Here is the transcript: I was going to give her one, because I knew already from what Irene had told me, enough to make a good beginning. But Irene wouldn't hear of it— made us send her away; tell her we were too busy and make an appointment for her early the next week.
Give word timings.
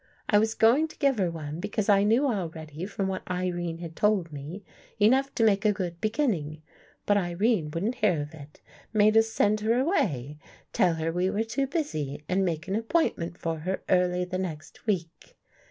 I 0.27 0.39
was 0.39 0.55
going 0.55 0.87
to 0.87 0.97
give 0.97 1.19
her 1.19 1.29
one, 1.29 1.59
because 1.59 1.87
I 1.87 2.01
knew 2.01 2.25
already 2.25 2.87
from 2.87 3.07
what 3.07 3.21
Irene 3.29 3.77
had 3.77 3.95
told 3.95 4.31
me, 4.33 4.63
enough 4.99 5.31
to 5.35 5.43
make 5.43 5.63
a 5.63 5.71
good 5.71 6.01
beginning. 6.01 6.63
But 7.05 7.17
Irene 7.17 7.69
wouldn't 7.69 7.93
hear 8.01 8.19
of 8.19 8.33
it— 8.33 8.61
made 8.99 9.15
us 9.15 9.29
send 9.29 9.59
her 9.59 9.79
away; 9.79 10.39
tell 10.73 10.95
her 10.95 11.11
we 11.11 11.29
were 11.29 11.43
too 11.43 11.67
busy 11.67 12.23
and 12.27 12.43
make 12.43 12.67
an 12.67 12.73
appointment 12.75 13.37
for 13.37 13.59
her 13.59 13.83
early 13.89 14.25
the 14.25 14.39
next 14.39 14.87
week. 14.87 15.37